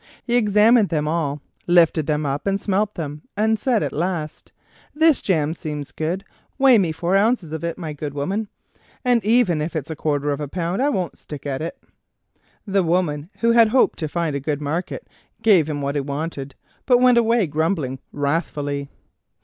He 0.23 0.35
examined 0.35 0.89
them 0.89 1.07
all, 1.07 1.43
lifted 1.67 2.07
them 2.07 2.25
up 2.25 2.47
and 2.47 2.59
smelt 2.59 2.95
them, 2.95 3.21
and 3.37 3.59
said 3.59 3.83
at 3.83 3.93
last: 3.93 4.51
"This 4.95 5.21
jam 5.21 5.53
seems 5.53 5.91
good; 5.91 6.25
weigh 6.57 6.79
me 6.79 6.91
four 6.91 7.15
ounces 7.15 7.51
of 7.51 7.63
it, 7.63 7.77
my 7.77 7.93
good 7.93 8.15
woman; 8.15 8.47
and 9.05 9.23
even 9.23 9.61
if 9.61 9.75
it's 9.75 9.91
a 9.91 9.95
quarter 9.95 10.31
of 10.31 10.39
a 10.41 10.47
pound 10.47 10.81
I 10.81 10.89
won't 10.89 11.19
stick 11.19 11.45
at 11.45 11.61
it." 11.61 11.77
The 12.65 12.81
woman, 12.81 13.29
who 13.41 13.51
had 13.51 13.67
hoped 13.67 13.99
to 13.99 14.07
find 14.07 14.35
a 14.35 14.39
good 14.39 14.59
market, 14.59 15.07
gave 15.43 15.69
him 15.69 15.83
what 15.83 15.93
he 15.93 16.01
wanted, 16.01 16.55
but 16.87 16.97
went 16.99 17.19
away 17.19 17.45
grumbling 17.45 17.99
wrathfully. 18.11 18.89